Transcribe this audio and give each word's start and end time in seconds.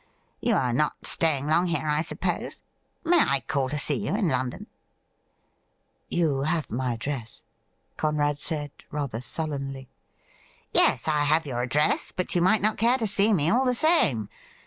You 0.41 0.55
are 0.55 0.73
not 0.73 1.05
staying 1.05 1.45
long 1.45 1.67
here, 1.67 1.87
I 1.87 2.01
suppose? 2.01 2.63
May 3.05 3.19
I 3.19 3.41
call 3.41 3.69
to 3.69 3.77
see 3.77 3.93
you 3.93 4.15
in 4.15 4.27
London 4.29 4.65
.?''You 6.19 6.39
have 6.41 6.71
my 6.71 6.93
address,' 6.93 7.43
Conrad 7.97 8.39
said, 8.39 8.71
rather 8.89 9.21
sullenly. 9.21 9.89
'Yes, 10.73 11.07
I 11.07 11.25
have 11.25 11.45
your 11.45 11.61
address, 11.61 12.11
but 12.11 12.33
you 12.33 12.41
might 12.41 12.63
not 12.63 12.77
care 12.77 12.97
to 12.97 13.05
see 13.05 13.31
me, 13.31 13.51
all 13.51 13.63
the 13.63 13.75
same. 13.75 14.27